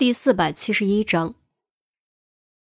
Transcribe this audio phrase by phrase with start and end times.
[0.00, 1.34] 第四百七十一章，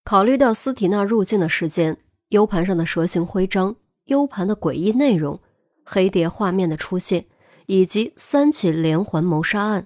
[0.03, 1.95] 考虑到斯提娜入境的时间、
[2.29, 3.75] U 盘上的蛇形徽章、
[4.05, 5.39] U 盘的诡异内容、
[5.85, 7.27] 黑碟画面的出现，
[7.67, 9.85] 以及三起连环谋杀案，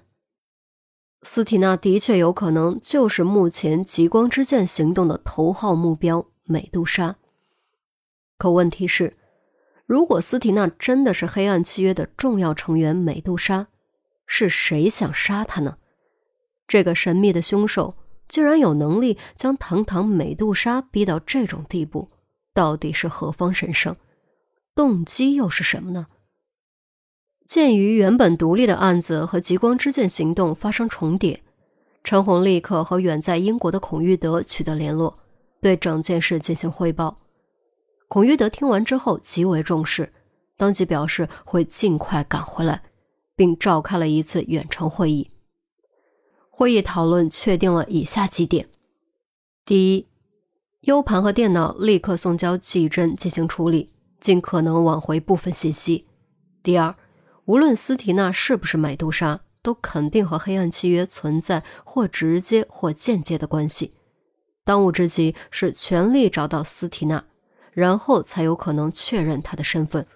[1.24, 7.16] 斯提娜的确有可能就是目前极光之剑行动的头号目标美杜莎。
[8.38, 9.18] 可问题是，
[9.84, 13.66] 如果斯提娜真的是黑暗契约的重要成员美杜莎，
[14.26, 15.76] 是谁想杀她呢？
[16.72, 17.98] 这个神秘的凶手
[18.28, 22.08] 竟然有能力将堂堂美杜莎逼到这种地步，
[22.54, 23.94] 到底是何方神圣？
[24.74, 26.06] 动机又是什么呢？
[27.46, 31.42] 鉴于原本独立的案子和极光之剑行动发生重叠，
[32.02, 35.18] 陈红立刻和远在英国的孔玉德取得联络，
[35.60, 37.14] 对整件事进行汇报。
[38.08, 40.10] 孔玉德听完之后极为重视，
[40.56, 42.82] 当即表示会尽快赶回来，
[43.36, 45.28] 并召开了一次远程会议。
[46.54, 48.68] 会议讨论确定了以下几点：
[49.64, 50.06] 第一
[50.82, 53.90] ，U 盘和电脑立刻送交技侦进行处理，
[54.20, 56.04] 尽可能挽回部分信息；
[56.62, 56.94] 第二，
[57.46, 63.96] 无论斯提娜是不是美杜莎，都肯定和黑暗契约存在或直接或间接的关系。
[64.62, 67.24] 当务之急是全力找到斯提娜，
[67.72, 70.06] 然后才有可能确认她的身份，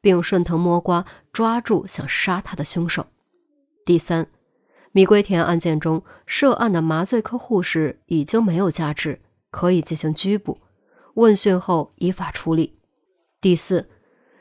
[0.00, 3.06] 并顺藤摸瓜抓住想杀她的凶手。
[3.84, 4.26] 第三。
[4.96, 10.58] 米龟田案件中涉案的麻醉科护士已经没有价值，可以进行拘捕、
[11.16, 12.78] 问讯后依法处理。
[13.38, 13.90] 第四，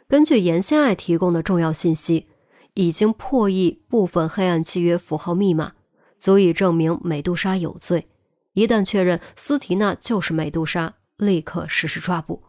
[0.08, 2.28] 根据严心爱提供的重要信息，
[2.74, 5.74] 已经破译部分黑暗契约符号密码，
[6.20, 8.06] 足以证明美杜莎有罪。
[8.54, 12.44] 一旦确认斯提娜就是美杜莎，立刻实施抓捕。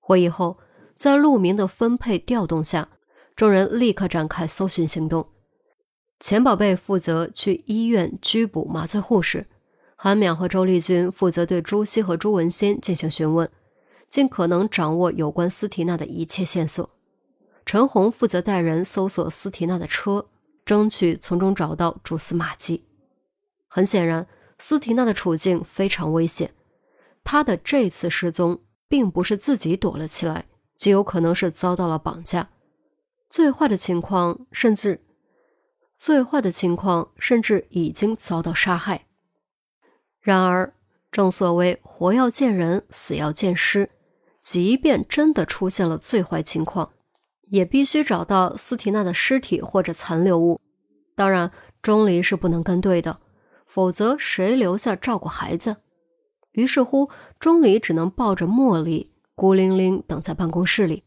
[0.00, 0.58] 会议后，
[0.96, 2.88] 在陆明的分配调动下，
[3.36, 5.28] 众人立刻展开搜寻行动。
[6.20, 9.46] 钱宝贝负责去医院拘捕麻醉护士，
[9.94, 13.48] 韩淼和周丽君负责对朱熹和朱文新进行询问，
[14.10, 16.90] 尽可能掌握有关斯提娜的一切线索。
[17.64, 20.26] 陈红负责带人搜索斯提娜的车，
[20.64, 22.84] 争取从中找到蛛丝马迹。
[23.68, 24.26] 很显然，
[24.58, 26.52] 斯提娜的处境非常危险，
[27.22, 32.48] 她的这次失踪并不是自己躲了起来，极有可能是遭到了绑架。
[33.30, 35.00] 最坏的情况，甚至。
[35.98, 39.06] 最坏的情况，甚至已经遭到杀害。
[40.20, 40.72] 然而，
[41.10, 43.90] 正所谓“活要见人，死要见尸”，
[44.40, 46.92] 即便真的出现了最坏情况，
[47.42, 50.60] 也必须找到斯提娜的尸体或者残留物。
[51.16, 51.50] 当然，
[51.82, 53.20] 钟离是不能跟队的，
[53.66, 55.78] 否则谁留下照顾孩子？
[56.52, 57.10] 于是乎，
[57.40, 61.02] 钟离只能抱着茉莉，孤零零等在办公室里。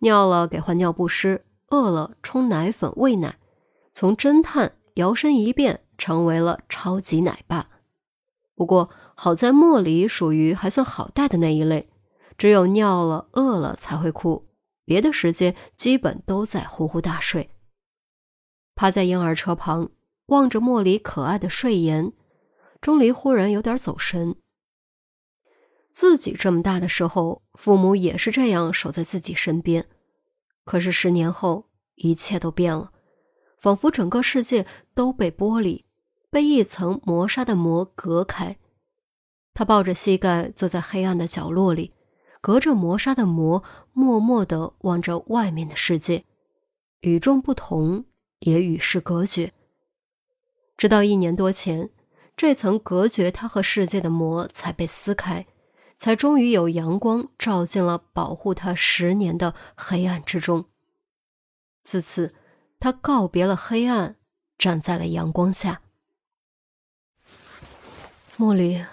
[0.00, 3.38] 尿了给换尿不湿，饿了冲奶粉喂奶。
[3.94, 7.68] 从侦探摇身一变成为了超级奶爸，
[8.54, 11.90] 不过好在莫离属于还算好带的那一类，
[12.36, 14.48] 只有尿了、饿了才会哭，
[14.84, 17.50] 别的时间基本都在呼呼大睡。
[18.74, 19.90] 趴在婴儿车旁
[20.26, 22.12] 望着莫离可爱的睡颜，
[22.80, 24.36] 钟离忽然有点走神。
[25.92, 29.86] 自己这么大的时候，父母也是这样守在自己身边，
[30.64, 32.91] 可是十年后一切都变了。
[33.62, 35.84] 仿佛整个世界都被剥离，
[36.30, 38.56] 被一层磨砂的膜隔开。
[39.54, 41.92] 他抱着膝盖坐在黑暗的角落里，
[42.40, 43.62] 隔着磨砂的膜，
[43.92, 46.24] 默默地望着外面的世界，
[47.02, 48.04] 与众不同，
[48.40, 49.52] 也与世隔绝。
[50.76, 51.90] 直到一年多前，
[52.36, 55.46] 这层隔绝他和世界的膜才被撕开，
[55.96, 60.64] 才终于有阳光照进了保护他十年的黑暗之中。
[61.84, 62.34] 自此。
[62.82, 64.16] 他告别了黑暗，
[64.58, 65.82] 站在了阳光下。
[68.36, 68.84] 茉莉，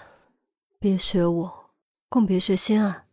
[0.78, 1.70] 别学我，
[2.08, 3.06] 更别学心爱。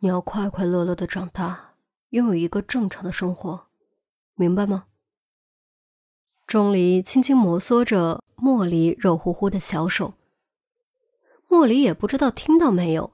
[0.00, 1.74] 你要快快乐乐的长大，
[2.08, 3.68] 拥有一个正常的生活，
[4.34, 4.86] 明白吗？
[6.44, 10.14] 钟离轻轻摩挲着茉莉肉乎乎的小手。
[11.48, 13.12] 茉莉也不知道听到没有，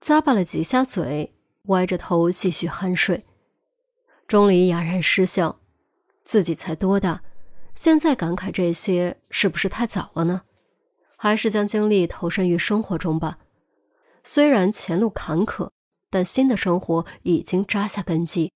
[0.00, 3.26] 咂巴了几下嘴，歪着头继续酣睡。
[4.28, 5.58] 钟离哑然失笑。
[6.24, 7.22] 自己才多大，
[7.74, 10.42] 现在感慨这些是不是太早了呢？
[11.16, 13.38] 还是将精力投身于生活中吧。
[14.24, 15.70] 虽然前路坎坷，
[16.10, 18.52] 但新的生活已经扎下根基，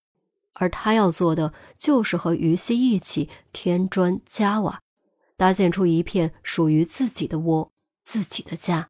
[0.54, 4.80] 而他要做的就是和于西一起添砖加瓦，
[5.36, 7.70] 搭建出一片属于自己的窝，
[8.02, 8.88] 自己的家。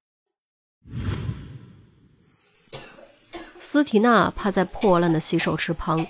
[3.60, 6.06] 斯提娜趴在破烂的洗手池旁。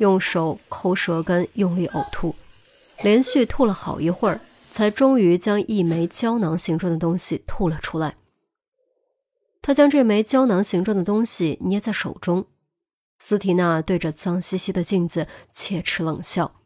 [0.00, 2.34] 用手抠舌根，用力呕吐，
[3.02, 8.16] 连续吐了好一会儿，才终于将一枚胶囊形状的东西吐了出来。
[9.60, 12.46] 他将这枚胶囊形状的东西捏在手中，
[13.18, 16.62] 斯提娜对着脏兮兮的镜子切齿冷笑：“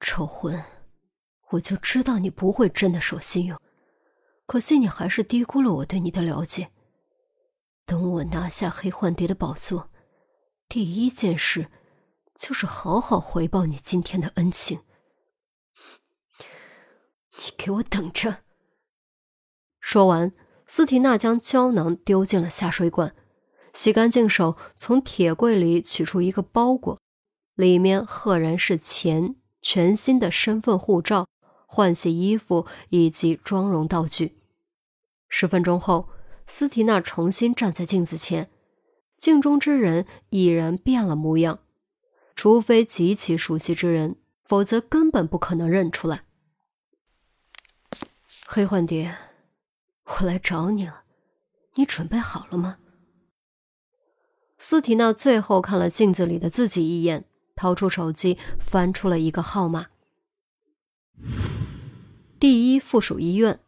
[0.00, 0.64] 臭魂，
[1.50, 3.56] 我就知道你不会真的守信用，
[4.46, 6.70] 可惜你还是低估了我对你的了解。
[7.84, 9.90] 等我拿下黑幻蝶的宝座，
[10.68, 11.70] 第一件事
[12.34, 14.80] 就是好好回报你今天的恩情。
[17.38, 18.38] 你给我等着！”
[19.80, 20.32] 说完，
[20.66, 23.14] 斯提娜将胶囊丢进了下水管，
[23.72, 26.98] 洗干净手，从铁柜里取出一个包裹，
[27.54, 31.28] 里面赫然是钱、全新的身份护照、
[31.66, 34.42] 换洗衣服以及妆容道具。
[35.28, 36.08] 十分钟后，
[36.46, 38.50] 斯提娜重新站在镜子前，
[39.26, 41.58] 镜中之人已然变了模样，
[42.36, 44.14] 除非极其熟悉之人，
[44.44, 46.22] 否则根本不可能认出来。
[48.46, 49.16] 黑幻蝶。
[50.04, 51.02] 我来找你了，
[51.74, 52.78] 你准备好了吗？
[54.58, 57.24] 斯提娜最后看了镜子里的自己一眼，
[57.56, 59.88] 掏出手机，翻出了一个号码。
[62.38, 63.58] 第一附属医院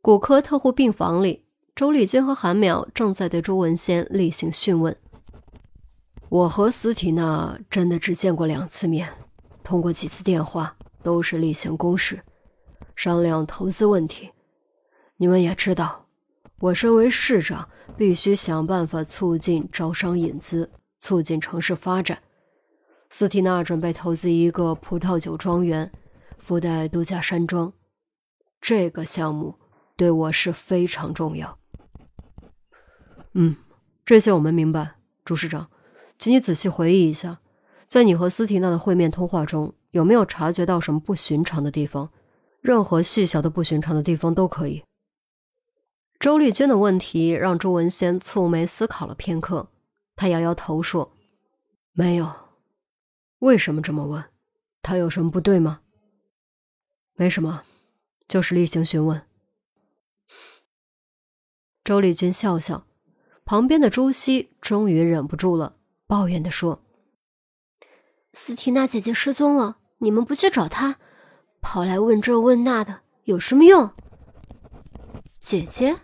[0.00, 1.41] 骨科特护病房里，
[1.74, 4.94] 周丽君和韩淼正在对朱文先例行讯问。
[6.28, 9.08] 我和斯提娜真的只见过两次面，
[9.64, 12.22] 通过几次电话，都是例行公事，
[12.94, 14.30] 商量投资问题。
[15.16, 16.06] 你们也知道，
[16.60, 17.66] 我身为市长，
[17.96, 20.70] 必须想办法促进招商引资，
[21.00, 22.18] 促进城市发展。
[23.08, 25.90] 斯提娜准备投资一个葡萄酒庄园，
[26.38, 27.72] 附带度假山庄。
[28.60, 29.54] 这个项目
[29.96, 31.58] 对我是非常重要。
[33.34, 33.56] 嗯，
[34.04, 35.70] 这些我们明白，朱市长，
[36.18, 37.40] 请你仔细回忆一下，
[37.88, 42.12] 在你和斯蒂娜的会面通话中，有没有察觉到什么不寻常的地方？
[42.60, 44.84] 任何细小的不寻常的地方都可以。
[46.20, 49.68] 周丽娟的问题让朱文先蹙眉思考了片刻，
[50.14, 51.12] 他摇摇头说
[51.92, 52.32] ：“没有。
[53.40, 54.22] 为什么这么问？
[54.82, 55.80] 他有什么不对吗？
[57.14, 57.64] 没什么，
[58.28, 59.22] 就是例行询问。”
[61.82, 62.86] 周丽君笑笑，
[63.52, 65.76] 旁边的朱熹终于忍不住了，
[66.06, 66.82] 抱怨的说
[68.32, 70.96] ：“斯缇娜姐姐失踪了，你们不去找她，
[71.60, 73.90] 跑来问这问那的，有什么用？”
[75.38, 75.98] 姐姐。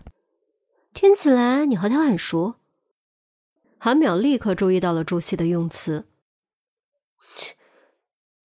[0.93, 2.53] 听起来你和她很熟。
[3.79, 6.07] 韩淼立刻注意到了朱熹的用词，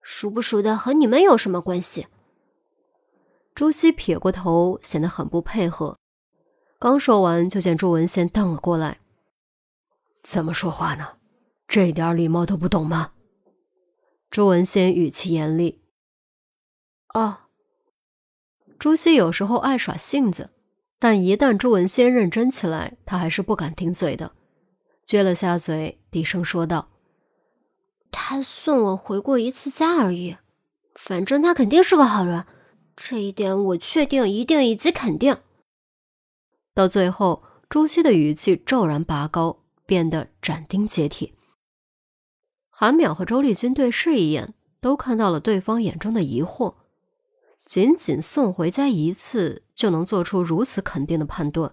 [0.01, 2.07] 熟不熟的和你们有什么关系？
[3.55, 5.95] 朱熹撇过头，显得很不配合。
[6.85, 8.99] 刚说完，就见朱文先瞪了过来
[10.23, 11.13] ：“怎么说话呢？
[11.67, 13.13] 这点礼貌都不懂吗？”
[14.29, 15.83] 朱文先语气严厉
[17.15, 17.39] ：“哦。”
[18.79, 20.51] 朱熹有时候爱耍性子。
[20.99, 24.33] 但一旦朱文先认真起来，他还是不敢顶嘴的，
[25.07, 26.89] 撅了下嘴，低声说道
[28.13, 30.37] ：“他送我回过一次家而已，
[30.95, 32.45] 反正他肯定是个好人，
[32.95, 35.39] 这一点我确定、一定以及肯定。”
[36.75, 41.33] 到最后，朱熹的语气骤然拔高，变得斩钉截铁。
[42.69, 46.75] 韩淼和周丽君对视一眼，都看到了对方眼中的疑惑。
[47.65, 51.73] 仅仅送回家一次就能做出如此肯定的判断，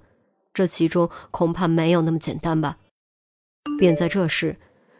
[0.53, 2.77] 这其中恐怕没有那么简单吧？
[3.79, 4.57] 便在这时，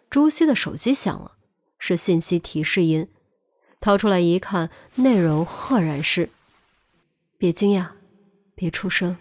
[0.10, 1.34] 朱熹的手机响了，
[1.78, 3.08] 是信息提示音。
[3.80, 6.30] 掏出来一看，内容赫然是
[7.38, 7.92] ：“别惊讶，
[8.56, 9.16] 别出声，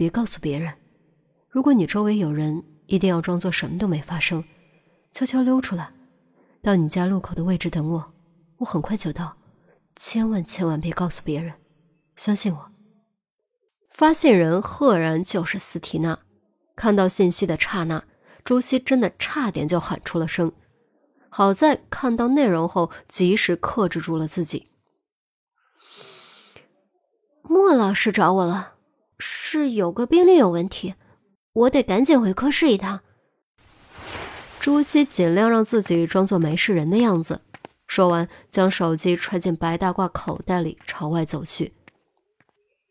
[0.00, 0.72] 别告诉别人。
[1.50, 4.42] 如果你周围有人，一定要装作什么都没发生，
[5.12, 5.92] 悄悄溜出来，
[6.62, 8.14] 到你家路口的位置等我，
[8.56, 9.36] 我很快就到。”
[9.96, 11.52] 千万千万别告诉别人，
[12.16, 12.70] 相信我。
[13.90, 16.18] 发信人赫然就是斯提娜。
[16.74, 18.02] 看到信息的刹那，
[18.42, 20.50] 朱熹真的差点就喊出了声。
[21.28, 24.70] 好在看到内容后，及时克制住了自己。
[27.42, 28.76] 莫老师找我了，
[29.20, 30.94] 是有个病例有问题，
[31.52, 33.00] 我得赶紧回科室一趟。
[34.58, 37.42] 朱熹尽量让自己装作没事人的样子。
[37.86, 41.74] 说完，将手机揣进白大褂口袋里，朝外走去。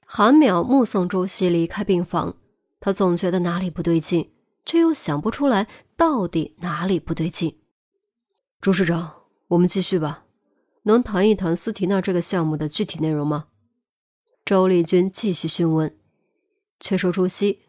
[0.06, 2.36] 韩淼目送朱熹离开病房，
[2.80, 4.32] 他总觉得哪里不对劲，
[4.66, 7.58] 却又想不出来到底哪里不对劲。
[8.60, 9.14] 朱市长，
[9.50, 10.26] 我们继续吧，
[10.84, 13.46] 能谈一谈斯提娜这个项目的具体内容吗？
[14.44, 15.96] 周丽君继续询问。
[16.80, 17.62] 却说朱熹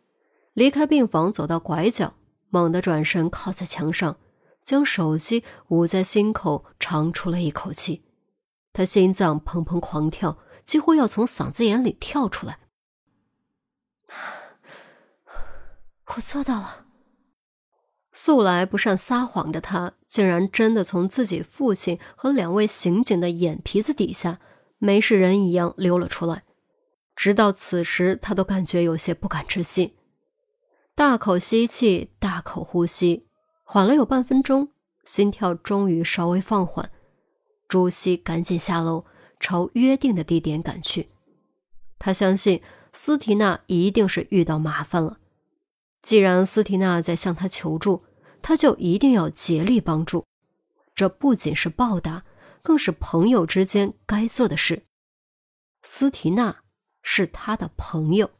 [0.54, 2.14] 离开病房，走到拐角，
[2.48, 4.16] 猛地转身靠在墙上。
[4.62, 8.04] 将手机捂在心口，长出了一口气，
[8.72, 12.60] 他心脏砰砰狂跳，几乎要从嗓子眼里跳出来。
[16.04, 16.86] 我做到了。
[18.12, 24.40] 素来不善撒谎的他，竟然真的从自己父亲和两位刑警的眼皮子底下
[24.78, 26.44] 没事人一样溜了出来。
[27.14, 29.94] 直到此时，他都感觉有些不敢置信。
[30.94, 33.28] 大口吸气，大口呼吸，
[33.64, 34.68] 缓了有半分钟，
[35.04, 36.90] 心跳终于稍微放缓。
[37.68, 39.04] 朱熹赶紧下楼，
[39.38, 41.08] 朝约定的地点赶去。
[41.98, 42.62] 他相信
[42.92, 45.18] 斯提娜一定是遇到麻烦了。
[46.02, 48.02] 既然斯提娜在向他求助，
[48.42, 50.24] 他就一定要竭力帮助。
[50.94, 52.24] 这不仅是报答，
[52.62, 54.82] 更是朋友之间该做的事。
[55.82, 56.59] 斯提娜
[57.02, 58.30] 是他的朋友。